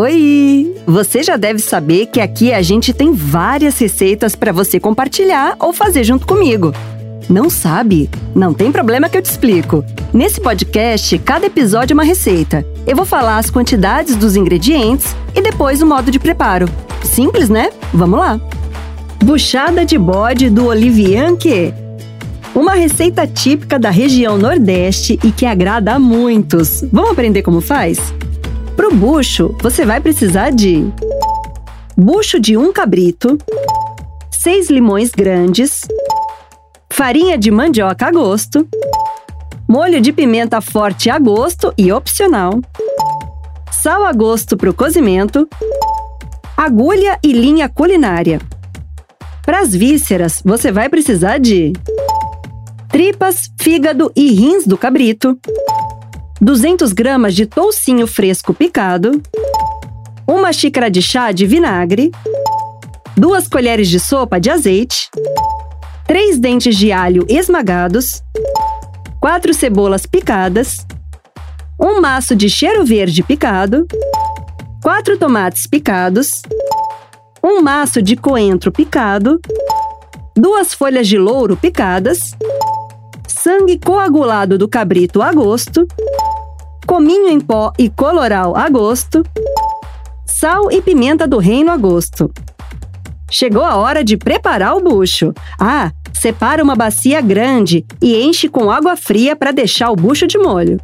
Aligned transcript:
Oi! 0.00 0.76
Você 0.86 1.22
já 1.22 1.36
deve 1.36 1.58
saber 1.58 2.06
que 2.06 2.22
aqui 2.22 2.54
a 2.54 2.62
gente 2.62 2.90
tem 2.90 3.12
várias 3.12 3.78
receitas 3.78 4.34
para 4.34 4.50
você 4.50 4.80
compartilhar 4.80 5.56
ou 5.58 5.74
fazer 5.74 6.04
junto 6.04 6.26
comigo. 6.26 6.72
Não 7.28 7.50
sabe? 7.50 8.08
Não 8.34 8.54
tem 8.54 8.72
problema 8.72 9.10
que 9.10 9.18
eu 9.18 9.20
te 9.20 9.30
explico. 9.30 9.84
Nesse 10.10 10.40
podcast, 10.40 11.18
cada 11.18 11.44
episódio 11.44 11.92
é 11.92 11.96
uma 11.98 12.02
receita. 12.02 12.64
Eu 12.86 12.96
vou 12.96 13.04
falar 13.04 13.36
as 13.36 13.50
quantidades 13.50 14.16
dos 14.16 14.36
ingredientes 14.36 15.14
e 15.34 15.42
depois 15.42 15.82
o 15.82 15.86
modo 15.86 16.10
de 16.10 16.18
preparo. 16.18 16.64
Simples, 17.04 17.50
né? 17.50 17.68
Vamos 17.92 18.20
lá! 18.20 18.40
Buchada 19.22 19.84
de 19.84 19.98
bode 19.98 20.48
do 20.48 20.68
Olivianque. 20.68 21.74
Uma 22.54 22.72
receita 22.72 23.26
típica 23.26 23.78
da 23.78 23.90
região 23.90 24.38
Nordeste 24.38 25.20
e 25.22 25.30
que 25.30 25.44
agrada 25.44 25.92
a 25.92 25.98
muitos. 25.98 26.82
Vamos 26.90 27.10
aprender 27.10 27.42
como 27.42 27.60
faz? 27.60 28.14
Pro 28.80 28.94
bucho, 28.94 29.54
você 29.60 29.84
vai 29.84 30.00
precisar 30.00 30.48
de 30.48 30.90
bucho 31.94 32.40
de 32.40 32.56
um 32.56 32.72
cabrito, 32.72 33.36
seis 34.30 34.70
limões 34.70 35.10
grandes, 35.10 35.82
farinha 36.90 37.36
de 37.36 37.50
mandioca 37.50 38.06
a 38.06 38.10
gosto, 38.10 38.66
molho 39.68 40.00
de 40.00 40.14
pimenta 40.14 40.62
forte 40.62 41.10
a 41.10 41.18
gosto 41.18 41.74
e 41.76 41.92
opcional, 41.92 42.58
sal 43.70 44.02
a 44.02 44.14
gosto 44.14 44.56
para 44.56 44.70
o 44.70 44.74
cozimento, 44.74 45.46
agulha 46.56 47.18
e 47.22 47.34
linha 47.34 47.68
culinária. 47.68 48.40
Para 49.44 49.60
as 49.60 49.74
vísceras, 49.74 50.40
você 50.42 50.72
vai 50.72 50.88
precisar 50.88 51.36
de 51.36 51.74
tripas, 52.88 53.50
fígado 53.60 54.10
e 54.16 54.32
rins 54.32 54.66
do 54.66 54.78
cabrito, 54.78 55.38
200 56.40 56.94
gramas 56.94 57.34
de 57.34 57.44
toucinho 57.44 58.06
fresco 58.06 58.54
picado, 58.54 59.20
uma 60.26 60.52
xícara 60.52 60.90
de 60.90 61.02
chá 61.02 61.32
de 61.32 61.46
vinagre, 61.46 62.10
duas 63.14 63.46
colheres 63.46 63.88
de 63.88 64.00
sopa 64.00 64.40
de 64.40 64.48
azeite, 64.48 65.10
três 66.06 66.38
dentes 66.38 66.76
de 66.76 66.92
alho 66.92 67.26
esmagados, 67.28 68.22
quatro 69.20 69.52
cebolas 69.52 70.06
picadas, 70.06 70.86
um 71.78 72.00
maço 72.00 72.34
de 72.34 72.48
cheiro 72.48 72.86
verde 72.86 73.22
picado, 73.22 73.86
quatro 74.82 75.18
tomates 75.18 75.66
picados, 75.66 76.40
um 77.44 77.60
maço 77.60 78.00
de 78.00 78.16
coentro 78.16 78.72
picado, 78.72 79.38
duas 80.34 80.72
folhas 80.72 81.06
de 81.06 81.18
louro 81.18 81.54
picadas, 81.54 82.34
sangue 83.28 83.78
coagulado 83.78 84.56
do 84.56 84.66
cabrito 84.66 85.20
a 85.20 85.32
gosto, 85.32 85.86
cominho 86.90 87.28
em 87.28 87.38
pó 87.38 87.72
e 87.78 87.88
coloral 87.88 88.56
a 88.56 88.68
gosto, 88.68 89.22
sal 90.26 90.72
e 90.72 90.82
pimenta 90.82 91.24
do 91.24 91.38
reino 91.38 91.70
a 91.70 91.76
gosto. 91.76 92.28
Chegou 93.30 93.62
a 93.62 93.76
hora 93.76 94.02
de 94.02 94.16
preparar 94.16 94.74
o 94.74 94.80
bucho. 94.80 95.32
Ah, 95.56 95.92
separa 96.12 96.64
uma 96.64 96.74
bacia 96.74 97.20
grande 97.20 97.86
e 98.02 98.20
enche 98.20 98.48
com 98.48 98.72
água 98.72 98.96
fria 98.96 99.36
para 99.36 99.52
deixar 99.52 99.92
o 99.92 99.94
bucho 99.94 100.26
de 100.26 100.36
molho. 100.36 100.80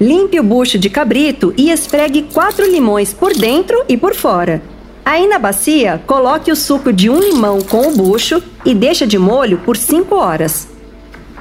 Limpe 0.00 0.38
o 0.38 0.44
bucho 0.44 0.78
de 0.78 0.88
cabrito 0.88 1.52
e 1.56 1.72
esfregue 1.72 2.22
quatro 2.32 2.64
limões 2.70 3.12
por 3.12 3.34
dentro 3.34 3.84
e 3.88 3.96
por 3.96 4.14
fora. 4.14 4.62
Aí 5.04 5.26
na 5.26 5.38
bacia, 5.38 6.00
coloque 6.06 6.52
o 6.52 6.56
suco 6.56 6.92
de 6.92 7.08
um 7.08 7.18
limão 7.18 7.60
com 7.60 7.88
o 7.88 7.96
bucho 7.96 8.42
e 8.64 8.74
deixa 8.74 9.06
de 9.06 9.18
molho 9.18 9.58
por 9.58 9.76
5 9.76 10.14
horas. 10.14 10.68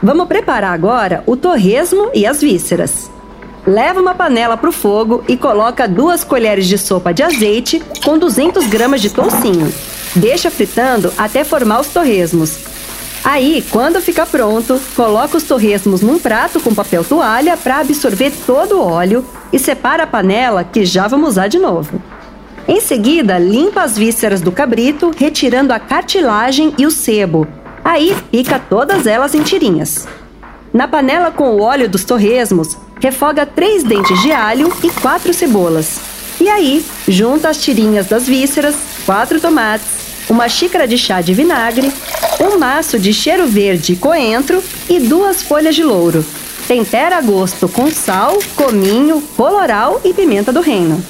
Vamos 0.02 0.27
preparar 0.27 0.73
agora 0.73 1.23
o 1.25 1.35
torresmo 1.35 2.09
e 2.13 2.25
as 2.25 2.41
vísceras. 2.41 3.11
Leva 3.67 3.99
uma 3.99 4.15
panela 4.15 4.55
para 4.55 4.69
o 4.69 4.73
fogo 4.73 5.23
e 5.27 5.36
coloca 5.36 5.87
duas 5.87 6.23
colheres 6.23 6.65
de 6.67 6.77
sopa 6.77 7.14
de 7.14 7.21
azeite 7.21 7.83
com 8.03 8.17
200 8.17 8.65
gramas 8.67 9.02
de 9.02 9.09
toucinho. 9.09 9.71
Deixa 10.15 10.49
fritando 10.49 11.14
até 11.17 11.43
formar 11.43 11.81
os 11.81 11.87
torresmos. 11.87 12.58
Aí, 13.23 13.64
quando 13.69 14.02
ficar 14.02 14.25
pronto, 14.25 14.80
coloca 14.95 15.36
os 15.36 15.43
torresmos 15.43 16.02
num 16.02 16.17
prato 16.17 16.59
com 16.61 16.73
papel 16.73 17.03
toalha 17.03 17.58
para 17.58 17.80
absorver 17.80 18.31
todo 18.48 18.77
o 18.77 18.81
óleo 18.81 19.25
e 19.52 19.59
separa 19.59 20.03
a 20.03 20.08
panela 20.08 20.64
que 20.64 20.86
já 20.86 21.08
vamos 21.08 21.31
usar 21.31 21.48
de 21.48 21.59
novo. 21.59 22.02
Em 22.69 22.80
seguida, 22.80 23.39
limpa 23.39 23.81
as 23.81 23.97
vísceras 23.97 24.41
do 24.41 24.52
cabrito, 24.52 25.11
retirando 25.17 25.73
a 25.73 25.80
cartilagem 25.80 26.71
e 26.77 26.85
o 26.85 26.91
sebo. 26.91 27.47
Aí, 27.83 28.15
pica 28.30 28.59
todas 28.59 29.07
elas 29.07 29.33
em 29.33 29.41
tirinhas. 29.41 30.07
Na 30.71 30.87
panela 30.87 31.31
com 31.31 31.55
o 31.55 31.61
óleo 31.61 31.89
dos 31.89 32.03
torresmos, 32.03 32.77
refoga 33.02 33.43
três 33.43 33.83
dentes 33.83 34.21
de 34.21 34.31
alho 34.31 34.71
e 34.83 34.89
quatro 35.02 35.33
cebolas. 35.33 35.99
E 36.39 36.47
aí, 36.47 36.85
junta 37.07 37.49
as 37.49 37.59
tirinhas 37.59 38.05
das 38.05 38.27
vísceras, 38.27 38.75
quatro 39.03 39.41
tomates, 39.41 39.87
uma 40.30 40.47
xícara 40.47 40.87
de 40.87 40.95
chá 40.95 41.21
de 41.21 41.33
vinagre, 41.33 41.91
um 42.39 42.59
maço 42.59 42.99
de 42.99 43.11
cheiro 43.11 43.47
verde 43.47 43.93
e 43.93 43.95
coentro 43.95 44.63
e 44.87 44.99
duas 44.99 45.41
folhas 45.41 45.73
de 45.73 45.83
louro. 45.83 46.23
Tempera 46.67 47.17
a 47.17 47.21
gosto 47.21 47.67
com 47.67 47.89
sal, 47.89 48.37
cominho, 48.55 49.23
coloral 49.36 49.99
e 50.03 50.13
pimenta 50.13 50.53
do 50.53 50.61
reino. 50.61 51.03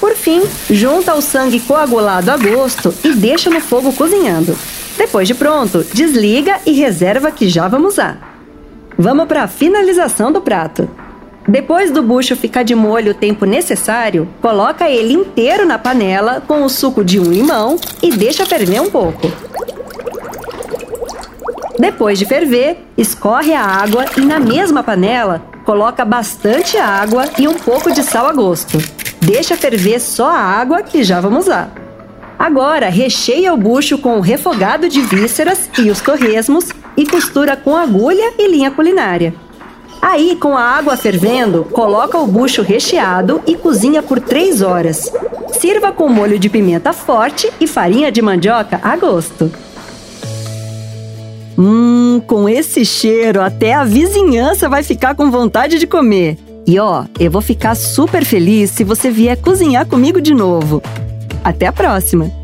Por 0.00 0.14
fim, 0.14 0.42
junta 0.70 1.14
o 1.14 1.22
sangue 1.22 1.60
coagulado 1.60 2.30
a 2.30 2.36
gosto 2.36 2.94
e 3.02 3.12
deixa 3.14 3.50
no 3.50 3.60
fogo 3.60 3.92
cozinhando. 3.92 4.56
Depois 4.96 5.26
de 5.26 5.34
pronto, 5.34 5.84
desliga 5.92 6.60
e 6.66 6.72
reserva 6.72 7.30
que 7.30 7.48
já 7.48 7.68
vamos 7.68 7.94
usar. 7.94 8.34
Vamos 8.96 9.26
para 9.26 9.44
a 9.44 9.48
finalização 9.48 10.30
do 10.30 10.40
prato. 10.40 10.88
Depois 11.46 11.90
do 11.90 12.02
bucho 12.02 12.36
ficar 12.36 12.62
de 12.62 12.74
molho 12.74 13.10
o 13.12 13.14
tempo 13.14 13.44
necessário, 13.44 14.28
coloca 14.40 14.88
ele 14.88 15.12
inteiro 15.12 15.66
na 15.66 15.78
panela 15.78 16.42
com 16.46 16.62
o 16.62 16.68
suco 16.70 17.04
de 17.04 17.20
um 17.20 17.24
limão 17.24 17.76
e 18.02 18.10
deixa 18.10 18.46
ferver 18.46 18.80
um 18.80 18.90
pouco. 18.90 19.30
Depois 21.78 22.18
de 22.18 22.24
ferver, 22.24 22.78
escorre 22.96 23.52
a 23.52 23.62
água 23.62 24.06
e 24.16 24.20
na 24.20 24.38
mesma 24.38 24.82
panela 24.82 25.42
coloca 25.64 26.04
bastante 26.04 26.78
água 26.78 27.24
e 27.38 27.48
um 27.48 27.54
pouco 27.54 27.92
de 27.92 28.02
sal 28.02 28.26
a 28.26 28.32
gosto. 28.32 28.78
Deixa 29.24 29.56
ferver 29.56 30.00
só 30.00 30.28
a 30.28 30.38
água 30.38 30.82
que 30.82 31.02
já 31.02 31.18
vamos 31.18 31.46
usar. 31.46 31.72
Agora, 32.38 32.90
recheia 32.90 33.54
o 33.54 33.56
bucho 33.56 33.96
com 33.96 34.18
o 34.18 34.20
refogado 34.20 34.86
de 34.86 35.00
vísceras 35.00 35.70
e 35.78 35.90
os 35.90 36.00
torresmos 36.00 36.68
e 36.94 37.06
costura 37.06 37.56
com 37.56 37.74
agulha 37.74 38.34
e 38.38 38.46
linha 38.48 38.70
culinária. 38.70 39.34
Aí, 40.02 40.36
com 40.36 40.54
a 40.54 40.62
água 40.62 40.94
fervendo, 40.98 41.64
coloca 41.64 42.18
o 42.18 42.26
bucho 42.26 42.60
recheado 42.60 43.40
e 43.46 43.54
cozinha 43.54 44.02
por 44.02 44.20
3 44.20 44.60
horas. 44.60 45.10
Sirva 45.58 45.90
com 45.90 46.06
molho 46.06 46.38
de 46.38 46.50
pimenta 46.50 46.92
forte 46.92 47.50
e 47.58 47.66
farinha 47.66 48.12
de 48.12 48.20
mandioca 48.20 48.78
a 48.82 48.94
gosto. 48.94 49.50
Hum, 51.56 52.20
com 52.26 52.46
esse 52.46 52.84
cheiro, 52.84 53.40
até 53.40 53.72
a 53.72 53.84
vizinhança 53.84 54.68
vai 54.68 54.82
ficar 54.82 55.14
com 55.14 55.30
vontade 55.30 55.78
de 55.78 55.86
comer. 55.86 56.36
E 56.66 56.78
ó, 56.78 57.04
eu 57.20 57.30
vou 57.30 57.42
ficar 57.42 57.74
super 57.74 58.24
feliz 58.24 58.70
se 58.70 58.84
você 58.84 59.10
vier 59.10 59.36
cozinhar 59.36 59.86
comigo 59.86 60.20
de 60.20 60.34
novo. 60.34 60.82
Até 61.42 61.66
a 61.66 61.72
próxima! 61.72 62.43